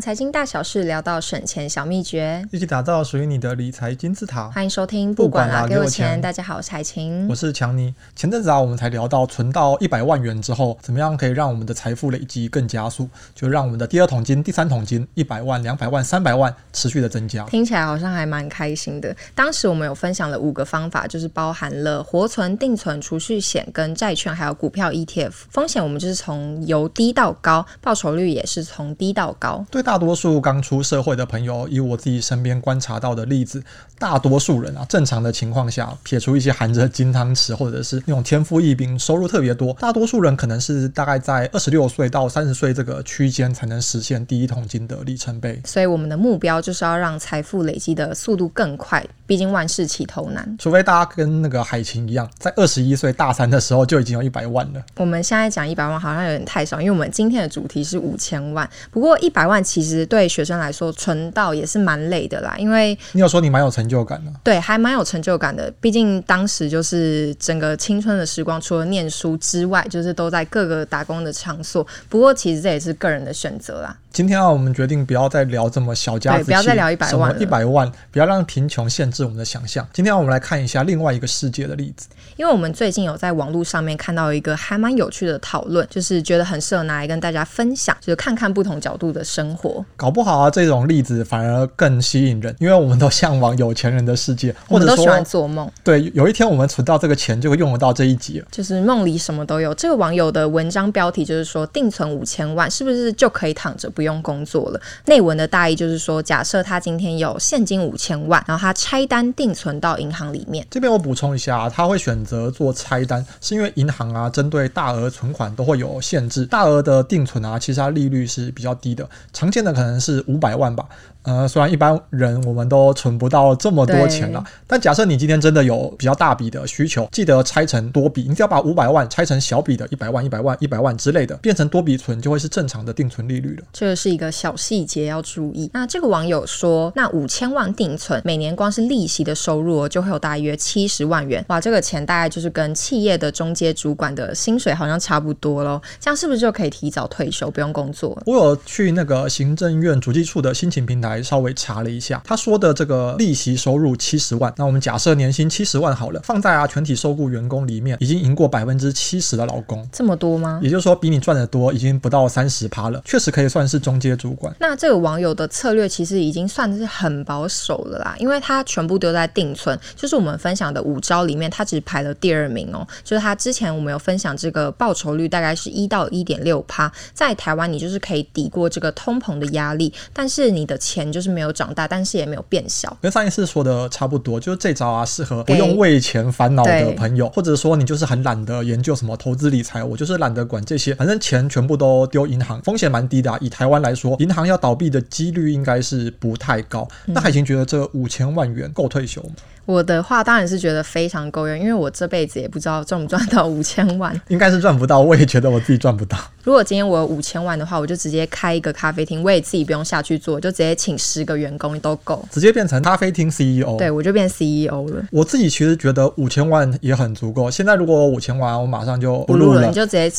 [0.00, 4.48] 从财经大小事聊到省钱小秘诀，一起打造属于你的理财金字塔。
[4.48, 6.18] 欢迎收听，不管啦，给我钱。
[6.18, 7.94] 大家好，我是海晴，我是强尼。
[8.16, 17.44] 前阵子啊，我们才聊到存到一百万元之后，怎么样可以让我们的财富累积更加速，就让我们的第二桶金、第三桶金，一百万、两百万、三百万持续的增加。
[17.44, 19.14] 听起来好像还蛮开心的。
[19.34, 25.32] 当时我们有分享了五个方法，就是包含了活存、定存、储蓄险、跟债券，还有股票 ETF。
[25.50, 29.62] 风险我们就是从由低到高，报酬率也是从低到高。
[29.70, 33.62] 对大多数刚出社会的朋友，以我自己身边观察到的例子，
[33.98, 45.60] 大多数人啊，正常的情况下，撇除一些含着金汤匙或者是那种天赋异禀、收入特别多，大多数人可能是大概在二十六岁到三十岁这个区间才能实现第一桶金的里程碑。
[45.64, 50.56] 所以我们的目标就是要让财富累积的速度更快，毕竟万事起头难。
[50.58, 54.82] 除非大家跟那个海琴一样，在二十一岁大三的时候就已经有一百万了。
[54.96, 58.68] 我们现在讲一百万好像有点太少，因为我们今天的主题是五千万。
[58.90, 65.72] 不过一百万其实对学生来说存到也是蛮累的啦，因为你有说你蛮有成就感的，对，还蛮有成就感的。
[65.80, 71.86] 毕竟当时就是整个青春的时光，除了念书之外，就是都在各个打工的场所。
[72.08, 73.96] 不过其实这也是个人的选择啦。
[74.12, 79.86] 今天啊，我们决定不要再聊这么小家子气，不要再聊一百万，一百万，不要让贫穷限制我们的想象。
[79.92, 89.69] 今天我们来看一下另外一个世界的例子，因为我们最近有在网络上面看到一个还蛮有趣的讨论，就是觉得很适合拿来跟大家分享，就是看看不同角度的生活。
[89.96, 95.70] 搞不好啊，这种例子反而更吸引人，因为我们都向往有钱人的世界， 或者说喜欢做梦。
[95.84, 98.46] 对，有一天我们存到这个钱，就会用得到这一集了。
[98.50, 99.74] 就是梦里什么都有。
[99.74, 104.80] 这个网友的文章标题就是说，定存五千万是不是就可以躺着不用工作了？
[105.06, 110.66] 内文的大意就是说，假设他今天有现金五千万，然后他拆单定存到银行里面。
[110.70, 116.44] 这边我补充一下，他会选择做拆单，是因为银行啊，针对大额存款都会有限制。
[116.46, 120.88] 大额的定存啊，其实它利率是比较低的，常见现在可能是五百万吧。
[121.22, 133.64] 呃，虽然一般人我们都存不到这么多钱了，但假设你今天真的有比较大笔的需求，记得拆成多笔，你只要把五百万拆成小笔的一百万、一百万、一百万之类的，变成多笔存，就会是正常的定存利率了。
[133.70, 135.70] 这是一个小细节要注意。
[135.74, 145.78] 那这个网友说，那五千万定存，每年光是利息的收入就会有大约七十万元，哇，这个钱大概就是跟企业的中介主管的薪水好像差不多喽。
[146.00, 148.18] 这样是不是就可以提早退休，不用工作？
[148.24, 151.09] 我有去那个行政院主计处的薪情平台。
[151.10, 160.60] 还稍微查了一下，他说的这个利息收入七十万，那我们假设年薪七十万好了，放在啊全体受雇员工里面，已经赢过百分之七十的老公，这么多吗？
[160.62, 164.54] 也就是说，比你赚的多，已经不到三十趴了，确实可以算是中阶主管。
[164.60, 172.86] 那这个网友的策略其实已经算是很保守了啦，因为他全部丢在定存，就是我们分享的五招里面，他只排了第二名哦。
[173.02, 180.99] 就是他之前我们有分享这个报酬率大概是一到一点六趴，在台湾你就是可以抵过这个通膨的压力，但是你的钱。
[181.12, 184.40] 就是没有长大，但是也没有变小，跟上一次说的差不多。
[184.40, 193.38] 就是这招啊，适合不用为钱烦恼的朋友，或者说你就是很懒得研究什么投资理财，我就是懒得管这些，反正钱全部都丢银行，风险蛮低的啊。
[193.40, 196.88] 以台湾来说，银行要倒闭的几率应该是不太高。
[197.06, 199.30] 嗯、那海清觉得这五千万元够退休吗？
[199.70, 205.00] 我的话当然是觉得非常够用，因为我这辈子也不知道赚不赚到五千万， 应该是赚不到。
[205.00, 206.18] 我也觉得我自己赚不到。
[206.42, 213.76] 如果今天我有五千万的话，我就直接开一个咖啡厅，我也自己不用下去做，就直接请十个员工都够，直接变成咖啡厅 CEO。
[213.76, 215.04] 对，我就变 CEO 了。
[215.12, 217.50] 我自己其实觉得五千万也很足够。
[217.50, 220.10] 现在如果五千万，我马上就不录了，你就直接？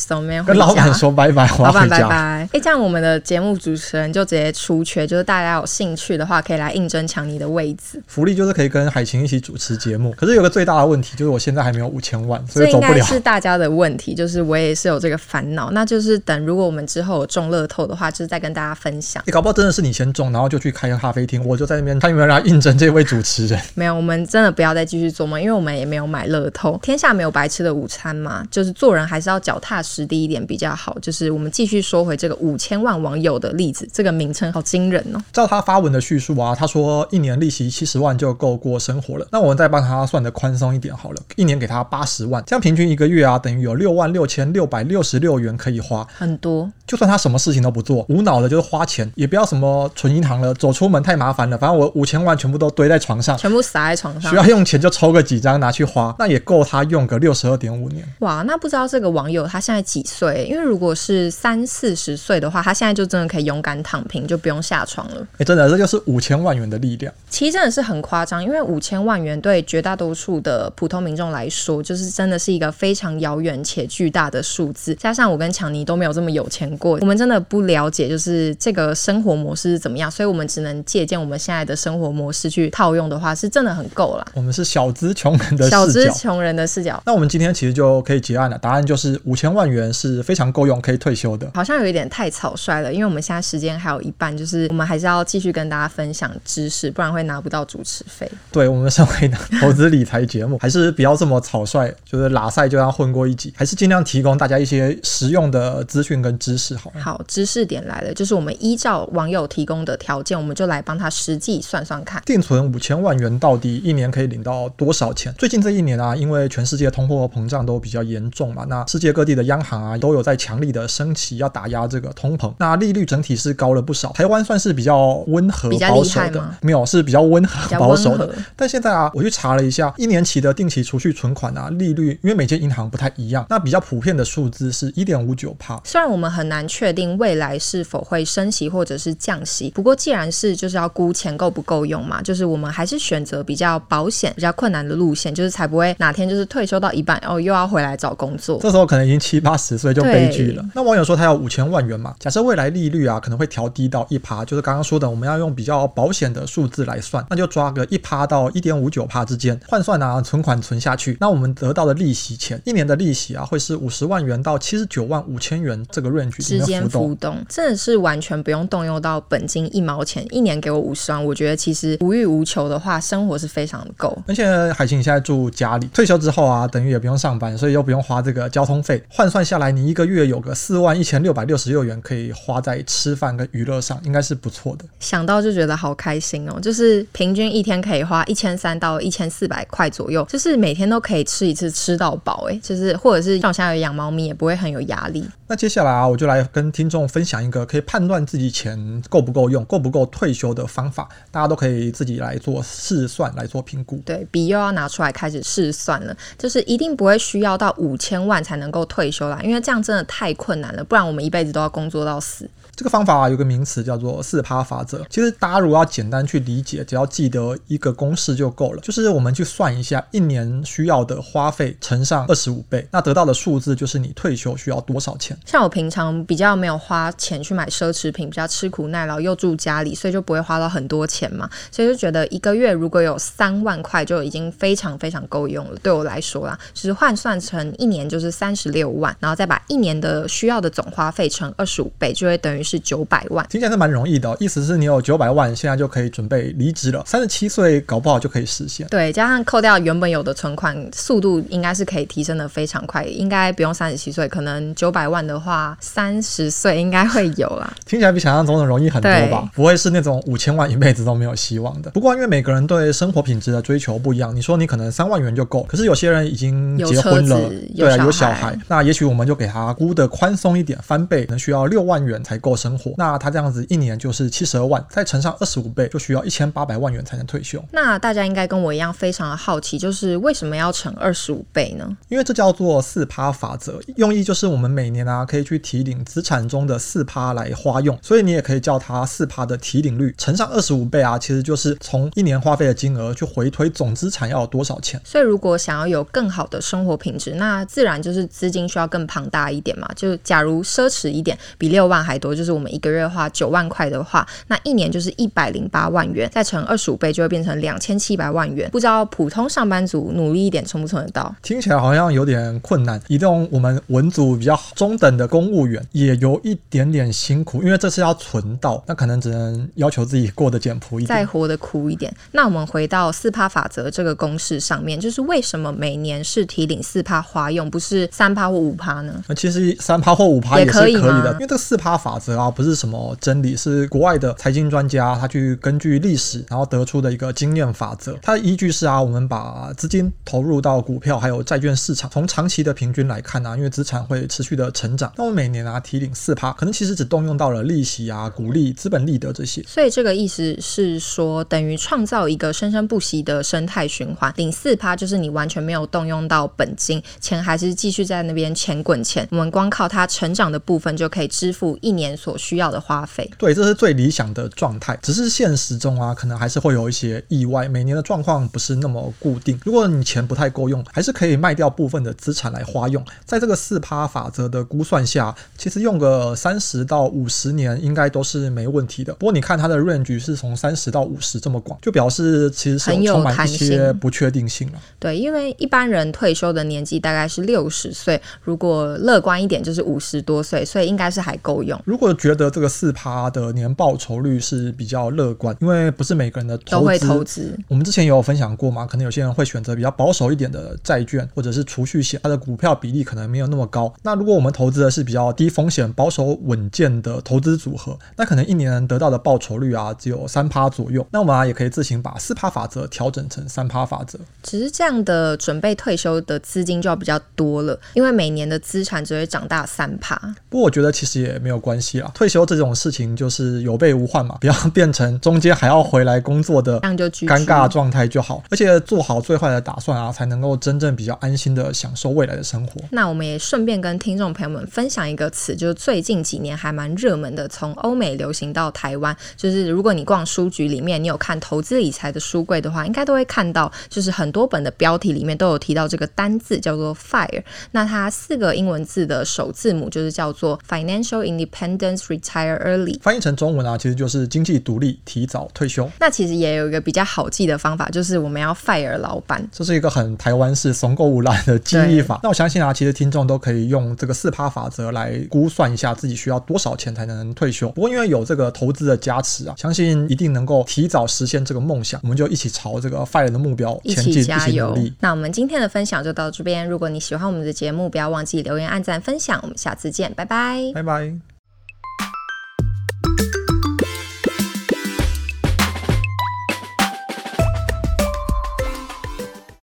[0.45, 1.81] 跟老板说拜拜，我要回家。
[1.81, 2.16] 老板拜拜。
[2.16, 8.01] 哎、欸，这样我们的节目主持人就直接出缺，就是大家有兴趣的话，可以来应征抢你的位置。
[8.07, 10.13] 福利就是可以跟海琴一起主持节目。
[10.16, 13.03] 可是有个最大的问题，就是我现在还没有五千万，所以走不了。
[13.03, 15.72] 是大家的问题，就是我也是有这个烦恼。
[15.72, 19.22] 那就是等如果我们之后有中乐透的话，就是再跟大家分享。
[19.25, 23.59] 你、欸、搞不好真的是你先中，然后就去开个咖啡厅，我就在那边看有没有人来应征这位主持人。
[23.74, 26.80] 没有，我们真的不要再继续做梦，因为我们也没有买乐透。
[26.83, 30.98] 天下没有白吃的午餐嘛，就是做人还是要脚踏实地一点比较好。
[31.01, 35.21] 就是我们继续说回这个五千万网友的例子，这个名称好惊人哦。
[35.33, 39.27] 照他发文的叙述啊，他说一年利息七十万就够过生活了。
[39.31, 40.06] 那我们再帮他。
[40.12, 46.69] 算的宽松一点好了，一年给他八十万，这样平均一个月啊，等于有六万六千六百六十六元可以花，很多。
[46.86, 51.57] 就算他什么事情都不做，无脑的就是花钱，也不要什么存银行了，走出门太麻烦了。
[51.57, 58.06] 反正我五千万全部都堆在床上，全部撒在床上，需要用钱就抽个几张拿去花，那也够他用个六十二点五年。
[58.19, 60.45] 哇，那不知道这个网友他现在几岁？
[60.50, 65.22] 因为如果是三四十岁的话，他现在就真的可以勇敢躺平，就不用下床了。
[65.34, 67.13] 哎、欸，真的，这就是五千万元的力量。
[67.30, 74.96] 其实真的是很夸张，因为五千万元对绝大多数的普通民众来说，就是真的是一个非常遥远且巨大的数字。
[74.96, 84.25] 加上我跟强尼都没有这么有钱过，我们真的不了解，就是这这个生活模式是怎么样，所以我们只能借鉴我们现在的生活模式去套用的话，是真的很够了。
[84.34, 87.04] 我们是小资穷人的视角，小资穷人的视角。
[87.06, 91.52] 那我们今天其实就可以结案了，答案就是五千万元是非常够用，可以退休的。
[91.54, 98.31] 好像有一点太草率了，因为我们现在时间还有一半，就是我们还是要继续跟大家分享知识，不然会拿不到主持费。
[98.54, 106.92] 对，我们身为投资理财节目， 还是不要这么草率，就是拉赛就要混过一集，还是尽量提供大家一些实用的资讯跟知识好。
[107.00, 115.33] 好，知识点来了，就是我们依照网友提供的条件，我们就来帮他实际算算看，定存五千万元到底一年可以领到多少钱？
[115.38, 124.12] 最近这一年啊，因为全世界通货膨胀都比较严重嘛，那世界各地的央行啊都有在强力的升息，要打压这个通膨，那利率整体是高了不少。
[124.13, 128.33] 台湾算是比较温和保守的，没有，是比较温和保守的。
[128.56, 135.79] 但现在啊，我去查了一下，一年期的定期储蓄存款啊，利率因为每间银行不太一样，那比较普遍的数字是一点五九趴。
[135.83, 148.59] 虽然我们很难确定未来是否会升息或者是降息，不过既然是就是要估钱够不够用嘛，就是我们还是选择比较保险、比较困难的路线，就是才不会哪天就是退休到一半，然哦，又要回来找工作。
[148.61, 150.65] 这时候可能已经七八十岁就悲剧了。
[150.73, 174.18] 那网友说他要五千万元嘛，假设未来利率啊可能会调低到一趴，就是刚刚说的，我们要用比较保险的数字来算，那就抓个一趴到一点五九趴之间换算啊，存款存下去，那我们得到的利息钱，一年的利息啊会是五十万元到七十九万五千元这个 range 之间浮动，真的是完全不用动用到本金一毛钱，一年给我五十万，我觉得其实无欲无求的话，生活是非常的够。
[174.28, 184.86] 而且海清你现在住家里，退休之后啊，等于也不用上班，所以又不用花这个交通费，换算下来，你一个月有个四万一千六百六十六元可以花在吃饭跟娱乐上，应该是不错的。
[185.00, 195.25] 想到就觉得好开心哦，就是平均一天可以花一千三到一千四百块左右，就是每天都可以吃一次吃到饱，哎，就是或者是像我现在有养猫咪，也不会很有压力。
[195.47, 204.01] 那接下来啊，我就来跟听众分享一个可以判断自己钱够不够用、够不够退休的方法，大家都可以自己来做试算、来做评估。
[204.06, 212.50] 对，笔又要拿出来开始试算了，就是一定不会需要到五千万才能够退休啦，因为这样真的太困难了，不然我们一辈子都要工作到死。
[212.75, 215.06] 这个方法，有个名词叫做四趴法则。
[215.09, 225.38] 其实大家如果要简单去理解，只要记得一个公式就够了，就是我们去算一下一年需要的花费乘上二十五倍，那得到的数字就是你退休需要多少钱。
[225.45, 235.77] 像我平常比较没有花钱去买奢侈品，比较吃苦耐劳，又住家里，所以就不会花到很多钱嘛，所以就觉得一个月如果有三万块就已经非常非常够用了。
[235.83, 243.46] 对我来说啦，就是换算成一年就是三十六万，然后再把一年的需要的总花费乘二十五倍，就会等于是九百万。
[243.50, 248.88] 听起来是蛮容易的哦，意思是你有九百万，现在就可以准备离职了，三十七岁搞不好就可以实现。
[248.88, 257.74] 对，加上扣掉原本有的存款，速度应该是可以提升的非常快，应该不用三十七岁，可能九百万的话，三十岁应该会有啦。
[257.86, 259.50] 听起来比想象中的容易很多吧？
[259.54, 261.92] 不会是那种五千万一辈子都没有希望的。
[261.92, 267.40] 不过因为每个人对生活品质的追求不一样，你说你可能三万元就够，可是有些人已经结婚了，
[267.75, 272.94] 对啊，有小孩，那也许我们就给他估的宽松一点，翻倍，可能需要六万元才够生活。
[272.98, 277.63] 那他这样子一年就是七十二万，再乘上二十五倍，就需要一千八百万元才能退休。
[277.71, 281.98] 那大家应该跟我一样非常的好奇，就是为什么要乘二十五倍呢？
[282.10, 295.00] 因为这叫做四趴法则，用意就是我们每年啊可以去提领资产中的四趴来花用，所以你也可以叫它四趴的提领率，乘上二十五倍啊，其实就是从一年花费的金额去回推总资产要有多少钱。
[295.03, 299.88] 所以如果想要有更好的生活品质，那自然就是资金需要更庞大一点嘛。
[299.96, 308.69] 就假如奢侈一点，比六万还多，就是我们一个月花九万块的话，那一年就是一百零八万元，再乘二十五倍就会变成两千七百万元。
[308.71, 311.33] 不知道普通上班族努力一点存不存得到？
[311.41, 313.01] 听起来好像有点困难。
[313.07, 322.13] 移动我们文组比较中等的公务员也有一点点辛苦，因为这是要存到，那可能只能要求自己过得简朴一点，再活得苦一点。
[322.31, 329.24] 那我们回到四趴法则这个公式上面，就是为什么每年是提领四趴花用，不是三趴或五趴呢？
[329.27, 338.17] 那其实三趴或五趴也是可以的，以因为这个四趴法则啊，不是什么真理，是国外的财经专家他去根据历史然后得出的一个经验法则。
[338.21, 349.63] 它的依据是啊，我们把资金投入到股票还有债券市场，从长期的平均来看啊，因为资产会持续的成长，那我们每年啊提领四趴，可能其实只动用到了利息啊、股利、资本利得这些。
[349.63, 354.33] 所以这个意思是说，等于创造一个生生不息的生态循环。
[354.38, 359.27] 领四趴就是你完全没有动用到本金，钱还是继续在那边钱滚钱。
[359.31, 363.28] 我们光靠它成长的部分就可以支付一年所需要的花费。
[363.38, 364.98] 对，这是最理想的状态。
[365.01, 369.60] 只是现实中啊，可能还是会有一些意外，每年的状况不是那么固定。
[369.66, 373.04] 如果你钱不太够用，还是可以卖掉部分的资产来花用。
[373.25, 377.72] 在这个四趴法则的估算下，其实用个三十到五十年。
[377.82, 379.13] 应该都是没问题的。
[379.13, 384.80] 不过你看它的 range 是从三十到五十这么广，就表示其实是有充满一些不确定性了。
[385.00, 391.82] 对，因为一般人退休的年纪大概是六十岁，如果乐观一点就是五十多岁，所以应该是还够用。
[391.86, 397.58] 如果觉得这个四趴的年报酬率是比较乐观，因为不是每个人的投资都会投资。
[397.68, 403.94] 我们之前也有分享过嘛，可能有些人会选择比较保守一点的债券或者是储蓄险，它的股票比例可能没有那么高。
[404.03, 411.06] 那如果我们投资的是比较低风险、保守稳健的投资组合，那可能一年得到的报酬率啊只有三趴左右。
[411.12, 414.20] 那我们啊也可以自行把四趴法则调整成三趴法则。
[414.44, 420.20] 只是这样的准备退休的资金就要比较多了，因为每年的资产只会长大三趴。
[420.50, 428.43] 不过我觉得其实也没有关系啊，退休这种事情就是有备无患嘛， 不要变成中间还要回来工作的尴尬状态就好。
[428.50, 432.81] 而且做好最坏的打算啊，才能够真正比较安心的享受未来的生活。
[432.91, 447.43] 那我们也顺便跟听众朋友们分享一个词，就是最近几年还蛮热门的，从欧美流行到台湾，就是如果你逛书局里面，你有看投资理财的书柜的话，应该都会看到，就是很多本的标题里面都有提到这个单字叫做 FIRE。
[447.72, 453.00] 那它四个英文字的首字母就是叫做 Financial Independence Retire Early。
[453.01, 455.89] 翻译成中文啊，其实就是经济独立，提早退休。
[456.00, 459.48] 那其实也有一个比较好记的方法，就是我们要 FIRE 老板。
[459.51, 462.19] 这是一个很台湾式怂购无赖的记忆法。
[462.24, 467.69] 那我相信啊，其实听众都可以用这个四趴法则来估算一下自己需要多少钱才能退休。
[467.69, 472.00] 不过因为有这个投资的加持啊，相信一定能够提早实现这个梦想。
[472.03, 474.77] 我们就一起朝这个 FIRE 的目标前进，一起加油！
[475.00, 476.67] 那我们今天的分享就到这边。
[476.67, 479.39] 如果你喜欢我们的节目，不要忘记留言、按赞、分享。
[479.43, 481.30] 我们下次见，拜拜，拜拜。